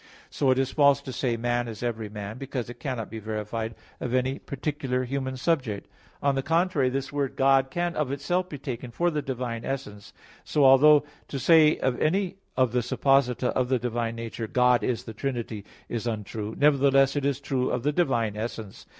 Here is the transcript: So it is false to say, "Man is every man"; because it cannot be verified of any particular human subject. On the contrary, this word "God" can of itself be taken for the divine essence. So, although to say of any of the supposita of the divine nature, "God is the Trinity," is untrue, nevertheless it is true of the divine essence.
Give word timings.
So 0.31 0.49
it 0.49 0.57
is 0.57 0.71
false 0.71 0.99
to 1.03 1.13
say, 1.13 1.37
"Man 1.37 1.67
is 1.67 1.83
every 1.83 2.09
man"; 2.09 2.39
because 2.39 2.71
it 2.71 2.79
cannot 2.79 3.11
be 3.11 3.19
verified 3.19 3.75
of 3.99 4.15
any 4.15 4.39
particular 4.39 5.03
human 5.03 5.37
subject. 5.37 5.87
On 6.23 6.33
the 6.33 6.41
contrary, 6.41 6.89
this 6.89 7.13
word 7.13 7.35
"God" 7.35 7.69
can 7.69 7.95
of 7.95 8.11
itself 8.11 8.49
be 8.49 8.57
taken 8.57 8.89
for 8.89 9.11
the 9.11 9.21
divine 9.21 9.63
essence. 9.63 10.11
So, 10.43 10.65
although 10.65 11.03
to 11.27 11.37
say 11.37 11.77
of 11.77 12.01
any 12.01 12.37
of 12.57 12.71
the 12.71 12.81
supposita 12.81 13.49
of 13.49 13.69
the 13.69 13.77
divine 13.77 14.15
nature, 14.15 14.47
"God 14.47 14.83
is 14.83 15.03
the 15.03 15.13
Trinity," 15.13 15.65
is 15.87 16.07
untrue, 16.07 16.55
nevertheless 16.57 17.15
it 17.15 17.23
is 17.23 17.39
true 17.39 17.69
of 17.69 17.83
the 17.83 17.91
divine 17.91 18.35
essence. 18.35 18.87